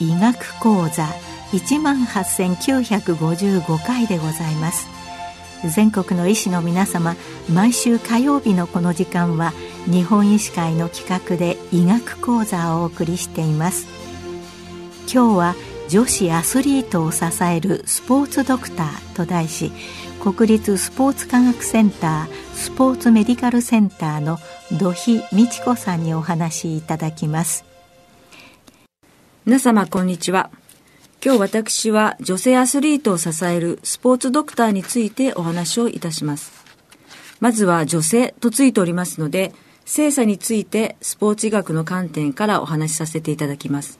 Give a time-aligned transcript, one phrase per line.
[0.00, 1.06] 医学講座
[1.52, 5.03] 1万8955回でございます。
[5.68, 7.16] 全国の医師の皆様
[7.52, 9.52] 毎週火曜日のこの時間は
[9.86, 13.86] 日本医師会の企画で医学講座をお送りしています。
[15.12, 15.54] 今日は
[15.88, 19.70] 女子アスリートを支えるスポーツドクターと題し
[20.20, 24.38] 国立スポーツ科学センタースポーツメディカルセンターの
[24.72, 27.64] 土肥美智子さんにお話しいただきます。
[29.44, 30.50] 皆様こんにちは。
[31.24, 36.52] 今日私は女性アスリートを支えるスポーツドクターについてお話をいたします
[37.40, 39.54] まずは女性とついておりますので
[39.86, 43.98] 性差についてスポーツ医学の観点からお話しさせていただきます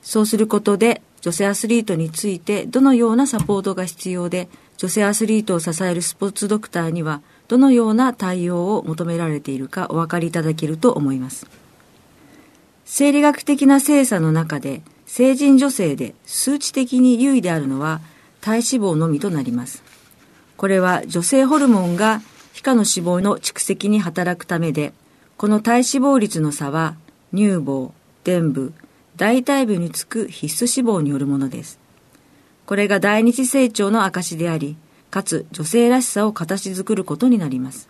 [0.00, 11.48] そうすることで女性アスリートについてどのようなサポートが必要で女性アスリートを支えるスポーツドクターにはどのような対応を求められているかお分かりいただけると思います。
[12.84, 14.82] 生理学的な性差の中で
[15.16, 18.00] 成人女性で数値的に優位であるのは
[18.40, 19.84] 体脂肪のみとなります。
[20.56, 22.20] これは女性ホルモンが
[22.52, 24.92] 皮下の脂肪の蓄積に働くためで、
[25.36, 26.96] この体脂肪率の差は
[27.32, 28.72] 乳房、臀部、
[29.14, 31.78] 大腿部につく必須脂肪によるものです。
[32.66, 34.76] これが第二次成長の証であり、
[35.12, 37.88] かつ女性らしさを形作ることになります。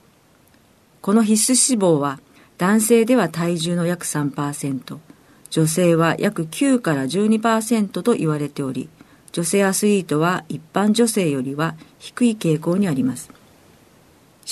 [1.00, 2.20] この必須脂肪は
[2.58, 4.98] 男性では体重の約3%、
[5.54, 8.88] 女性は約9から12%と言われており、
[9.30, 13.30] 女性アスリートは一般女性よりは低い傾向にあります。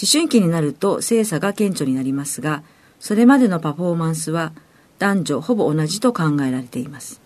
[0.00, 2.62] 思春期になると性差が顕著になりますが、
[3.00, 4.52] それまでのパフォーマンスは
[5.00, 7.20] 男女ほぼ同じと考えられています。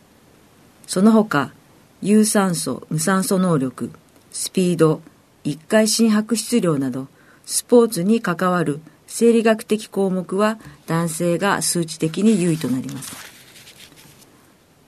[0.86, 1.52] その他、
[2.00, 3.90] 有酸素、無酸素能力、
[4.32, 5.02] スピード、
[5.44, 7.08] 一回心拍質量など、
[7.44, 13.35] スポーツに関わる生理学的項目は男性が数値的に優位となります。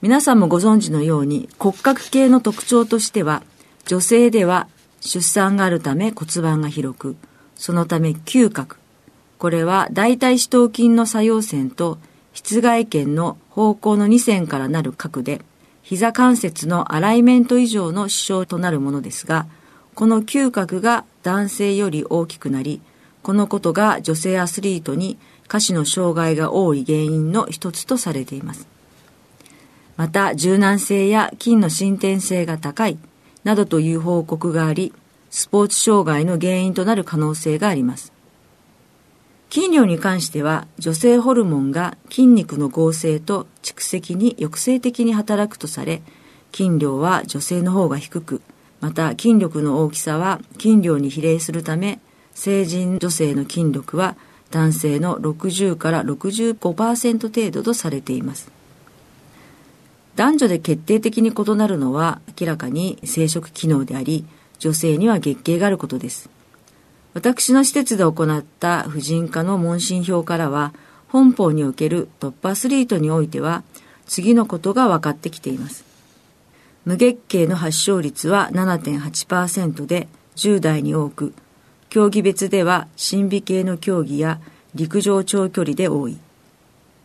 [0.01, 3.43] 皆さんもご存知のように骨格系の特徴としては、
[3.85, 4.69] 女性では
[5.01, 7.15] 出産があるため骨盤が広く、
[7.55, 8.77] そのため嗅覚。
[9.37, 11.97] これは大腿四頭筋の作用線と
[12.31, 15.41] 室外腱の方向の2線からなる角で、
[15.81, 19.47] 膝関節のアライメント以上の支障となるものですが、
[19.95, 22.79] この嗅覚が男性より大きくなり、
[23.21, 25.17] このことが女性アスリートに
[25.49, 28.78] 下肢の障害が多い原因の一つとされています。
[29.99, 32.97] また、柔軟性や筋の進展性が高い
[33.43, 34.93] などという報告があり、
[35.29, 38.13] スポーツ障害の原因となる可能性があります。
[39.49, 46.01] 筋量に関しては女性ホルモンが筋肉の合成と蓄積に抑制的に働くとされ
[46.53, 48.41] 筋量は女性の方が低く
[48.79, 51.99] また筋力の大きさは筋量に比例するため
[52.35, 54.15] 成人女性の筋力は
[54.51, 58.58] 男性の60から65%程度とされています
[60.19, 64.25] 男女で決定的に異なるのは明らかに生殖機能であり
[64.59, 66.29] 女性には月経があることです
[67.13, 70.73] 私の施設で行った婦人科の問診票からは、
[71.07, 73.63] 本邦におけるトップアスリートにおいては、
[74.05, 75.83] 次のことが分かってきています。
[76.85, 81.33] 無月経の発症率は7.8%で10代に多く、
[81.89, 84.39] 競技別では神秘系の競技や
[84.75, 86.17] 陸上長距離で多い。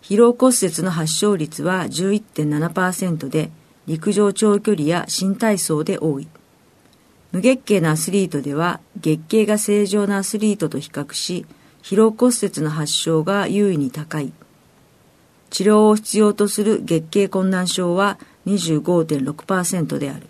[0.04, 3.50] 疲労骨折の発症率は11.7%で
[3.86, 6.28] 陸上長距離や新体操で多い。
[7.32, 11.46] 無月経のアスリートでは月経が正常なアスリートと比較し
[11.82, 14.30] 疲労骨折の発症が優位に高い。
[15.48, 20.26] 治療を必要とする月経困難症は25.6%である。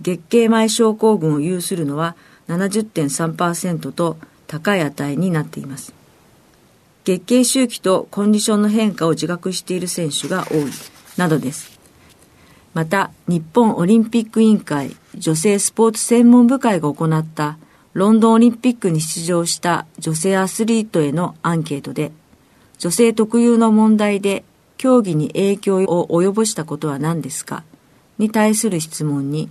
[0.00, 2.16] 月経前症候群を有するのは
[2.48, 4.16] 70.3%と
[4.46, 5.92] 高い値になっています。
[7.04, 10.70] 月経周期とコンディションの変化を自覚している選手が多い
[11.16, 11.78] などです。
[12.74, 17.58] また、日本オリンピック委員会女性スポーツ専門部会が行った
[17.92, 22.12] ロンドンオリンピックに出場した女性アスリートへのアンケートで、
[22.78, 24.44] 女性特有の問題で
[24.78, 27.64] 競技に影響を及ぼしたことは何ですか
[28.18, 29.50] に対する質問に、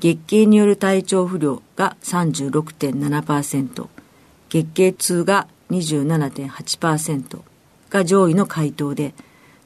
[0.00, 3.86] 月経による体調不良が36.7%、
[4.48, 7.40] 月経痛が27.8%
[7.90, 9.14] が上位の回答で、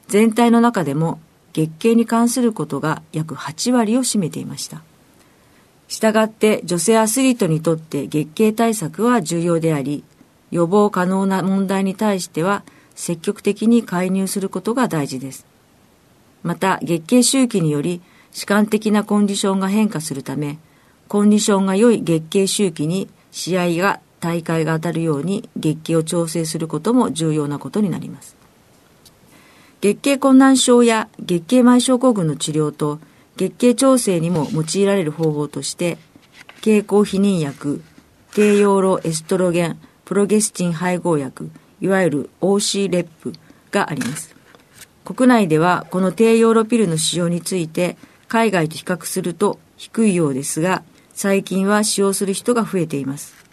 [0.07, 1.19] 全体の中でも
[1.53, 4.81] 月経に関することが約8割を占めていました。
[5.87, 10.03] したがって女性アスリートにとって月経対策は重要であり、
[10.51, 12.63] 予防可能な問題に対しては
[12.95, 15.45] 積極的に介入することが大事です。
[16.43, 20.59] また、月経周期により主観的なコンディションが変化するため、
[21.07, 28.35] コンディションが良い月経周期に試合が大会が当たるように月経を調整することも重要なことになります。
[29.81, 32.99] 月経困難症や月経前症候群の治療と
[33.37, 35.97] 月経調整にも用いられる方法として、
[36.61, 37.83] 経口避妊薬、
[38.33, 41.51] 低用路エストロゲン、プロゲスチン配合薬、
[41.81, 43.33] いわゆる OC レップ
[43.71, 44.35] があります。
[45.03, 47.95] 国内ではこの低用路ピルの使用について
[48.27, 50.81] 海外と比較すると低いようですが、
[51.13, 53.44] 最近は使用する人が増えています。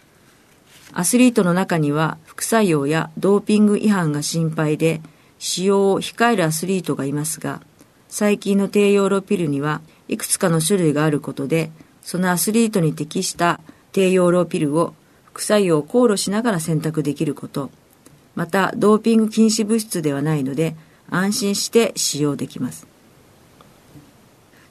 [0.93, 5.01] アスリートの中には副作用やドーピング違反が心配で
[5.39, 7.61] 使用を控えるアスリートがいますが、
[8.09, 11.71] 最近の低用路ピルにはいくつかの種類があることで、
[12.03, 13.59] そのアスリートに適した
[13.91, 14.93] 低用路ピルを
[15.25, 17.71] 副作用を考慮しながら選択できること、
[18.35, 20.75] またドーピング禁止物質ではないので
[21.09, 22.87] 安心して使用できます。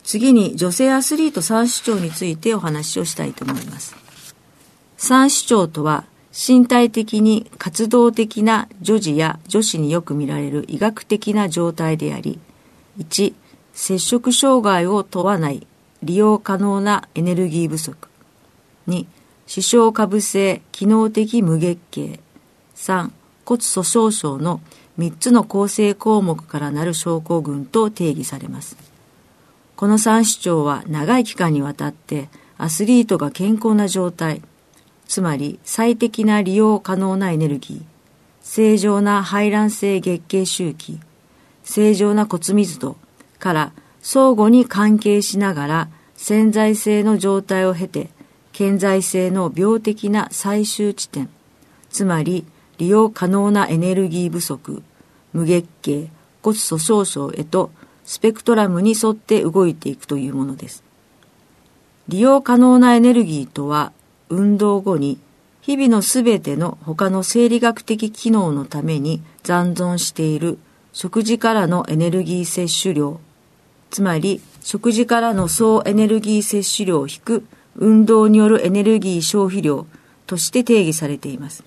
[0.04, 3.96] 次に女性アスリート三主張についてお話をしたいと思います。
[4.96, 12.38] 三主張とは身体的に活動的な女児や女子によく見られる医学的な状態であり、
[12.98, 13.34] 1、
[13.74, 15.66] 接触障害を問わない
[16.02, 18.08] 利用可能なエネルギー不足。
[18.88, 19.06] 2、
[19.46, 22.20] 視床下部性機能的無月経。
[22.76, 23.10] 3、
[23.44, 24.60] 骨粗鬆症の
[24.98, 28.76] 3つの構成項目からなる症候群と定義されます。
[29.76, 34.42] この3主張は長い期間にわたってアスリートが健康な状態、
[35.12, 37.82] つまり最適な利用可能なエネルギー、
[38.40, 41.00] 正常な排卵性月経周期、
[41.64, 42.96] 正常な骨密度
[43.38, 48.08] から相互に関係しながら潜在性の状態を経て
[48.52, 51.28] 顕在性の病的な最終地点
[51.90, 52.46] つまり
[52.78, 54.82] 利用可能なエネルギー不足
[55.34, 56.08] 無月経
[56.40, 57.70] 骨粗鬆症へと
[58.06, 60.82] スペクトラムに沿って動いていくというものです。
[62.08, 63.92] 利用可能なエネルギーとは
[64.32, 65.18] 運動後に
[65.60, 70.58] 日々のすべての他の生理学的機能のために残存している
[70.92, 73.20] 食事からのエネルギー摂取量、
[73.90, 77.46] つまり食事からの総エネルギー摂取量を引く
[77.76, 79.86] 運動によるエネルギー消費量
[80.26, 81.62] として定義されています。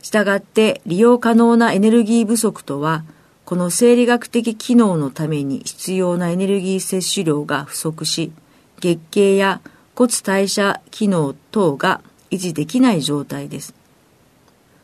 [0.00, 3.04] したがって利用可能なエネルギー不足とは、
[3.44, 8.32] この生理学的機能のために必要なエネルギー摂取量が不足し、
[8.80, 9.60] 月経や
[9.94, 12.00] 骨代謝機能等が
[12.30, 13.74] 維持できない状態です。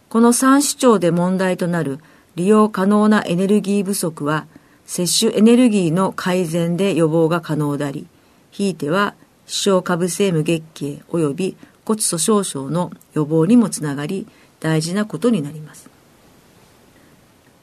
[0.08, 1.98] この3主張で問題となる
[2.36, 4.46] 利用可能なエネルギー不足は、
[4.86, 8.06] 摂取エネルギーの改善で予防が可能であり、
[8.50, 9.14] ひいては、
[9.46, 14.26] 視床下部性無月経及び骨粗鬆症の予防にもつながり、
[14.60, 15.90] 大事なことになります。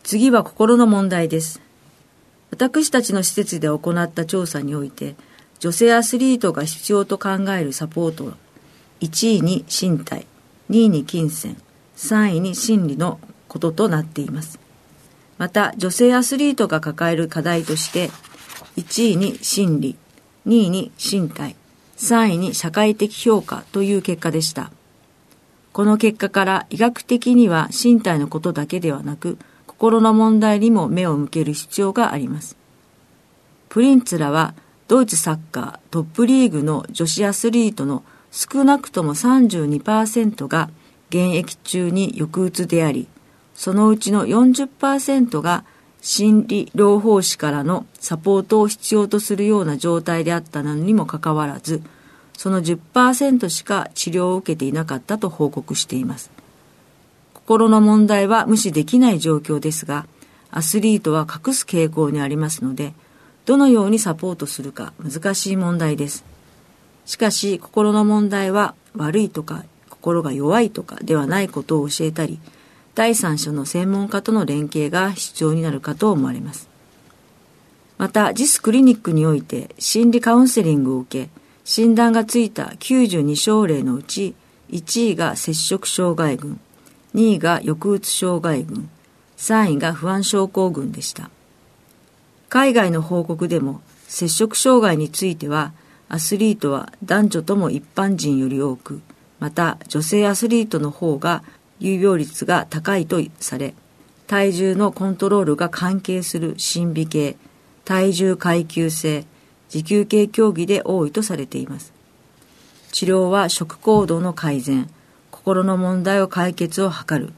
[0.04, 1.62] 次は心の問題です。
[2.52, 5.16] 私たちの施設で行った調査において、
[5.60, 8.38] 女性アスリートが必要と考えるサポートは、
[9.02, 10.28] 1位に身体、
[10.70, 11.58] 2位に金銭、
[11.98, 14.60] 3位に心理のこととなっています。
[15.38, 18.10] また女性アスリートが抱える課題として
[18.78, 19.96] 1位に心理
[20.48, 21.56] 2位に身体
[21.98, 24.72] 3位に社会的評価という結果でした
[25.74, 29.38] この結果から医学的には身体のことだけではなく
[29.68, 32.56] 心の問題にも目を向ける必要があります
[33.68, 34.54] プリンツらは
[34.88, 40.70] ドイツサッカートップリーグの女子アスリートの少なくとも32%が
[41.10, 43.08] 現役中に抑うつであり
[43.56, 45.64] そのうちの40%が
[46.06, 51.82] 心理療法士からのサポートを必要とするような状態であったのにもかかわらず、
[52.38, 56.30] その10%しか治療を受けていなかったと報告しています。
[57.34, 60.06] 心の問題は無視できない状況ですが、
[60.52, 62.94] アスリートは隠す傾向にありますので、
[63.46, 66.26] どのようにサポートするか難しい問題です。
[67.06, 72.40] しかし、心の問題は悪いとか心が弱いとかではないことを教えたり、
[72.96, 76.70] 第三者の専門家との連携が必要になるかと思われます。
[77.98, 81.30] また、JIS クリニックにおいて心理カウンセリングを受け、
[81.64, 84.36] 診断がついた92症例のうち、
[84.70, 86.60] 1位が摂食障害群、
[87.14, 88.90] 2位が抑うつ障害群、
[89.38, 91.30] 3位が不安症候群でした。
[92.50, 95.74] 海外の報告でも、摂食障害については、
[96.08, 99.02] アスリートは男女とも一般人より多く、
[99.40, 101.44] また女性アスリートの方が
[101.80, 103.74] 有病率が高いとされ、
[104.28, 107.38] 体重のコントロールが関係する心美系、
[107.84, 109.26] 体重階級性、
[109.70, 111.94] 持久系競技で多いとされています。
[112.92, 114.90] 治療は食行動の改善、
[115.32, 117.34] 心の問題を解決を図る、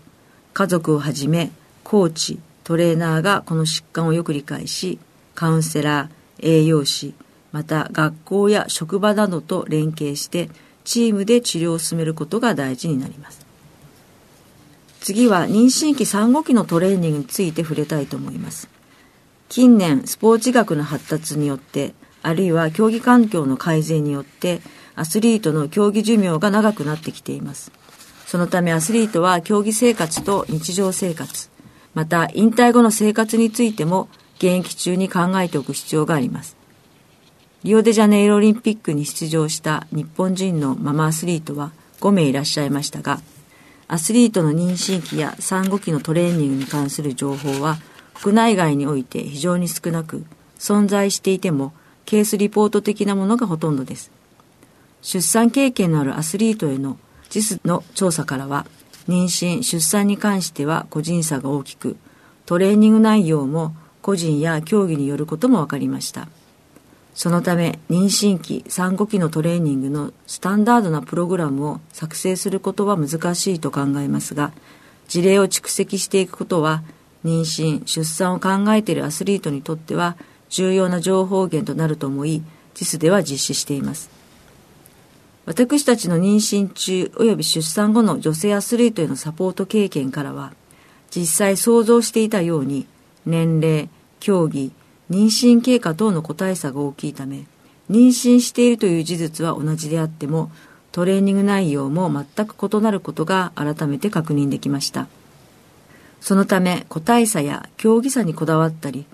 [0.54, 1.52] 家族をはじめ
[1.84, 5.00] コーチ、トレーナーがこの疾患をよく理解し、
[5.36, 7.14] カウンセラー、栄養士、
[7.54, 10.50] また学校や職場などと連携して
[10.84, 13.46] チームで治療を進めることが大事になります。
[15.00, 18.68] 次は妊娠期産後期のトレーニングについて触れたいと思います。
[19.48, 24.60] 近年、スポーツ学の発達によって、あるいは競技環境の改善によって、
[24.94, 27.72] アスリートの競技寿命が長くなってきています。
[28.26, 31.50] そのためアスリートは競技生活と日常生活、
[31.94, 36.56] また引退後の生活についても現役中に考えておく必要があります。
[37.64, 43.20] リオデジャネイロオリンピックに出場した日本人のママアスリートは5名いらっしゃいましたが、
[43.88, 47.78] アスリートの妊娠期や産後期のトレーニングに関する情報は
[48.14, 50.24] 国内外において非常に少なく、
[50.60, 51.74] 存在していても
[52.06, 54.12] ケースリポート的なものがほとんどです。
[55.02, 56.98] 出産経験のあるアスリートへの
[57.30, 58.66] 実の調査からは、
[59.08, 61.98] 妊娠、出産に関しては個人差が大きく、
[62.46, 66.28] トレーニング内容も個人や競技によることも分かりました。
[67.14, 74.52] そのため、妊娠期、産後期のトレーニングのスタンダードなプログラムを作成することは難しいと考えますが、
[75.08, 76.84] 事例を蓄積していくことは、
[77.26, 80.16] 妊娠、出産を考えているアスリートにとっては
[80.50, 82.44] 重要な情報源となると思い、
[82.76, 84.17] JIS では実施しています。
[85.48, 90.52] 私たちの妊娠中及び出産後の女性アスリートへのサポート経験からは、
[91.10, 92.86] 実際想像していたように、
[93.26, 93.88] 年齢、
[94.20, 94.74] 競技、
[95.10, 97.46] 妊娠経過等の個体差が大きいため、
[97.90, 100.52] 妊娠しているという事実は同じであっても、
[100.92, 105.08] トレーニング内容も全く異なることが改めて確認できました。
[106.20, 109.06] そのため、個体差や競技差にこだわったり、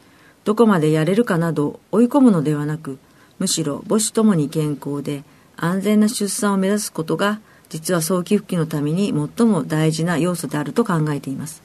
[0.46, 2.98] どこまでやれるかなど追い込むのではなく、
[3.38, 5.24] むしろ母子ともに健康で、
[5.58, 11.64] 安全な出産を目指すことが実は早期復帰のために最も大事な要素であると考えています。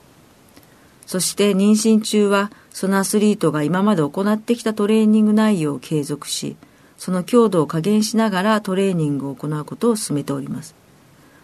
[1.06, 6.56] そして妊娠中はそのアスリートが今まで行ってきたトレーニング内容を継続し、
[6.96, 10.74] その強度を加減しながらトレーニングを行うことを進めております。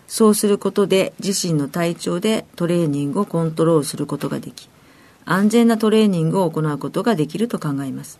[0.06, 4.68] そうすることで自身の体調でトレーニングをコントロールすることができ、
[5.24, 8.18] 安全なトレーニングを行うことができると考えます。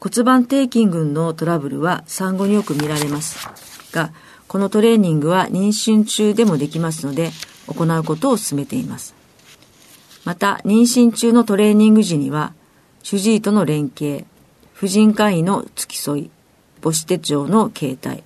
[0.00, 3.48] 骨盤底筋群のトラブルは産後によく見られます
[3.92, 4.12] が、
[4.48, 7.30] このトレーニングは妊娠中でもできますので、
[7.66, 9.14] 行うことを進めています。
[10.24, 12.52] また、妊娠中のトレーニング時には、
[13.02, 14.24] 主治医との連携、
[14.72, 16.30] 婦人科医の付き添い、
[16.82, 18.22] 母子手帳の携帯、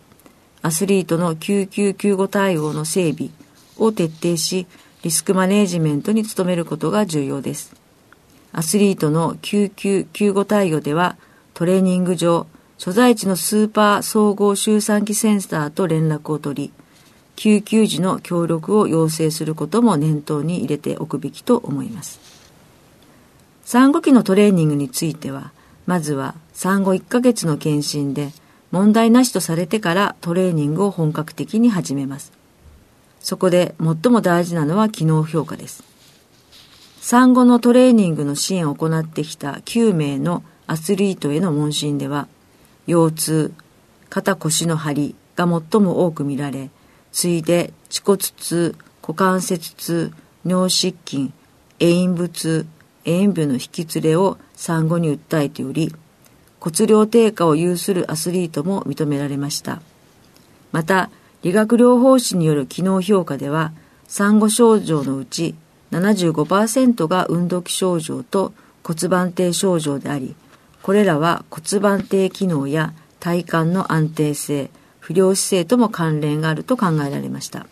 [0.63, 3.31] アスリートの救急救護対応の整備
[3.79, 4.67] を徹底し、
[5.03, 7.75] リスクマネージメントに努めることが重要です。
[8.53, 11.17] アスリートの救急救護対応では、
[11.61, 12.47] トレーニング上、
[12.79, 16.73] 所在地のスーパー総合周産期センサーと連絡を取り、
[17.37, 22.19] 救急時の協力を要請することも念頭に入れておくべきと思います。
[23.67, 25.53] 産後期のトレーニングについては、
[25.85, 28.31] まずは産後1ヶ月の検診で
[28.71, 32.33] 問題なしとされてからトレーニングを本格的に始めます。
[33.21, 35.85] そこで最も大事なのは機能評価です。
[37.03, 42.29] 産後のトレーニングの支援を行ってきた9名のアスリートへの問診では、
[42.87, 43.53] 腰痛、
[44.09, 46.71] 肩腰の張りが最も多く見られ、
[47.11, 50.13] 次いで恥骨痛、股関節痛、
[50.47, 51.33] 尿失禁、
[51.81, 52.67] 遠部痛、
[53.05, 55.93] 遠部の引き連れを産後に訴えており、
[56.61, 59.83] 骨量低下を有するアスリートも認められました。
[60.71, 61.11] また、
[61.43, 63.73] 理学療法士による機能評価では、
[64.07, 65.57] 産後症状のうち
[65.91, 68.53] 75%が運動器症状と
[68.85, 70.37] 骨盤底症状であり、
[70.83, 77.67] これらは骨盤底機能や体幹の安定性、不良姿勢とも関連があると考えられました。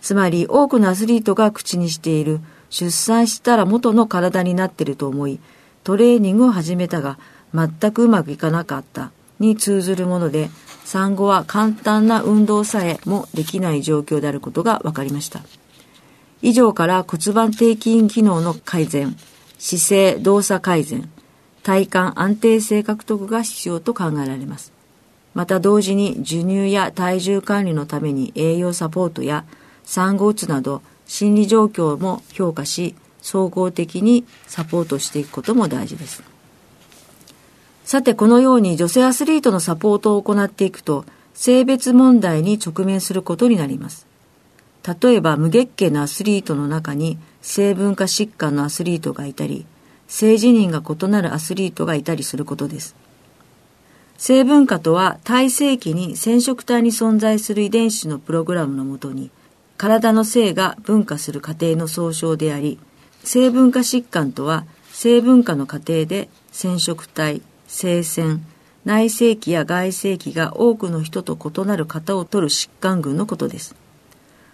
[0.00, 5.40] つまり多くのアスリートが口にしている出産したら元の体になっていると思い、
[5.82, 7.18] トレーニングを始めたが
[7.54, 10.50] 全くうまくいかなかったに通ずるもので、
[10.84, 15.40] 産後は簡単な運動さえもできない状況であることが分かりました。
[16.42, 19.16] 以上から骨盤底筋機能の改善、
[19.58, 21.10] 姿勢動作改善、
[21.62, 24.72] 体幹安定性獲得が必要と考えられます。
[25.34, 29.44] また同時に授乳や体重管理のために栄養サポートや
[29.84, 36.22] 産後うつなど心理状況も評価し、総合的にサポートしていくことも大事です。
[37.84, 44.06] さて、このように女性アスリートのサポートを行っていくと、性別問題に直面することになります。
[45.02, 49.66] 例えば、無月経のアスリートの中に性分化疾患のアスリートがいたり、
[50.10, 52.96] 性自認が異なるアスリートがいたりすることです。
[54.18, 59.30] 性文化とは体性期に染色体に存在する遺伝子のプログラムのもとに
[59.78, 62.78] 体の性が分化する過程の総称であり
[63.24, 68.44] 性文化疾患とは性文化の過程で染色体、性腺、
[68.84, 73.74] 内性器や外性器が多くの人と異なる型を取る疾患群のことです。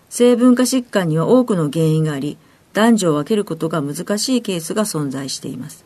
[0.09, 2.39] 性文化疾患には多くの原因があり、
[2.77, 5.83] 男女を分けることが難しいケースが存在しています。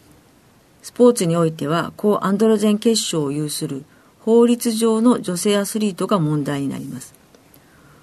[0.82, 3.85] スポーツにおいては、高アンドロジェン結晶を有する
[4.18, 7.14] 法律上の女性アスリートが問題になります。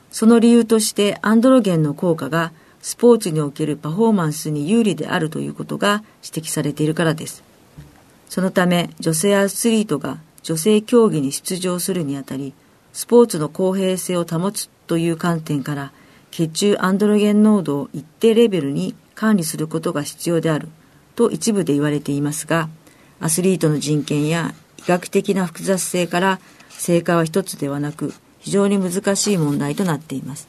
[0.10, 7.44] その理由としてアンドロゲンの効果がスポーツにおけるパフォーマンスに有利であるということが指摘されているからです。
[8.30, 12.54] そのため女性アスリートが女性競技に出場するにあたり、
[12.94, 15.92] スポーツの公平性を保つという観点から
[16.32, 20.68] 血中アンドロゲン濃度を一定レベルに管理することが必要である
[21.16, 22.70] と一部で言われていますが、
[23.20, 30.48] アスリートの人権や医学的な複雑性から正解は一つではなく非常に難しい問題となっています。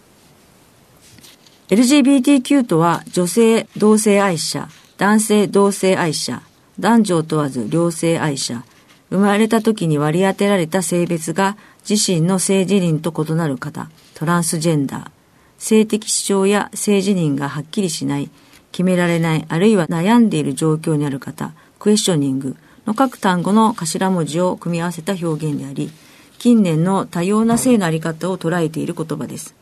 [1.68, 6.42] LGBTQ とは女性同性愛者、男性同性愛者、
[6.78, 8.64] 男女を問わず両性愛者、
[9.10, 11.56] 生まれた時に割り当てられた性別が
[11.88, 15.10] 自身の性自認と異なる方、トランスジェンダー、
[15.58, 18.30] 性的主張や性自認がはっきりしない、
[18.72, 25.90] 決められない、あるいは悩んでいる状況にある方、クエスチョニングの各単語の頭文字を組み合わせた表現であり、
[26.38, 29.54] 近年の多様な性のあり方を捉えている言葉です。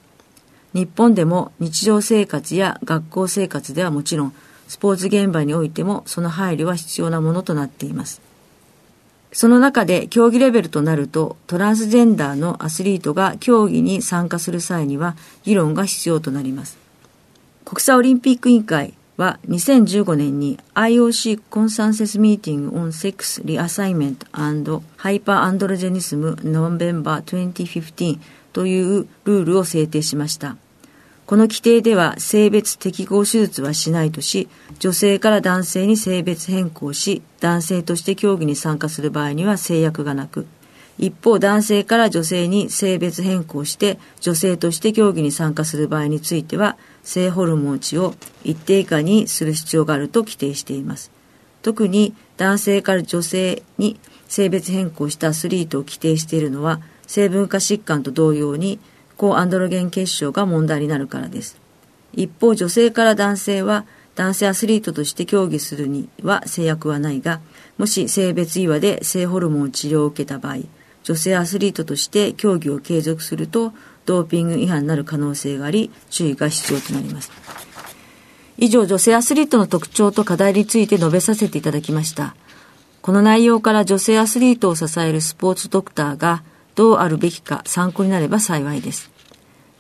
[0.75, 4.35] 日本でも日常生活や学校生活ではもちろん、
[4.69, 8.26] スポーツ現場においてもその配慮は必要なものとなっています。
[9.37, 15.15] その中で競技レベルとなるとトランスジェンダーのアスリートが競技に参加する際には
[15.45, 16.79] 議論が必要となります。
[17.67, 28.19] 国際オリンピック委員会は2015年に IOC コンサンセスミーティング on Sex Reassignment and Hyperandrogenism November 2015
[28.55, 30.57] というルールを制定しました。
[31.27, 40.47] この規定では性別適合手術はしないとし、女性から男性に性別変更し、男性として競技に参加する場合には制約がなく、
[40.99, 51.11] 一方男性から女性に性別変更して女性として競技に参加する場合については性ホルモン値を一定以下にする必要があると規定しています。
[51.63, 53.99] 特に男性から女性に
[54.29, 58.79] 性別変更したアスリートを規定しているのは性分化疾患と同様に
[59.17, 61.59] 高アンドロゲン結晶が問題になるからです。
[62.15, 63.85] 一方、女性から男性は
[64.17, 67.41] 男性アスリートとして競技するには制約はないが、
[67.77, 70.61] もし性別違和で性ホルモン治療を受けた場合、
[71.05, 73.73] 女性アスリートとして競技を継続すると、
[74.07, 77.31] ドーピング違反になる可能性があり、注意が必要となります。
[78.57, 82.35] 以上、女性アスリートの特徴と課題について述べさせていただきました。
[83.03, 86.43] この内容から女性アスリートを支えるスポーツドクターが、
[86.75, 89.11] どうあるべきか参考になれば幸いです。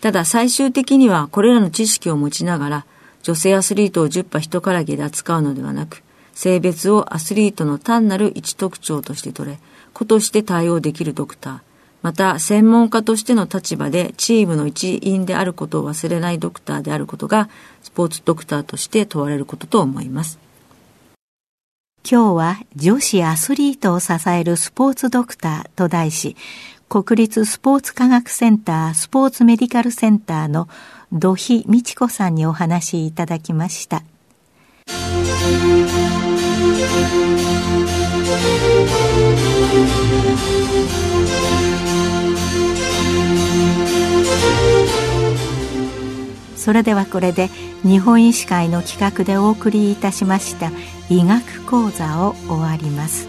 [0.00, 2.86] ただ最終的にはこれらの知識を持ちながら
[3.26, 9.58] 女性アスリートを10羽一からげで扱うのではなく性別をアスリートの単なる一特徴として取れ
[9.94, 11.58] 子として対応できるドクター。
[12.02, 17.48] また専門家としての立場でチームの一員であることを忘れないドクターであることが
[17.82, 20.38] スポーツドクターとして問われることと思います。
[22.08, 26.36] 今日は女子アスリートを支えるスポーツドクターと題し
[26.88, 30.68] 国立スポーツ科学センタースポーツメディカルセンターの
[31.12, 34.02] 土肥美智子さんにお話いただきました。
[46.56, 47.48] それではこれで
[47.84, 50.72] 日本医師会の企画でお送りいたしました
[51.08, 53.28] 医学講座を終わります。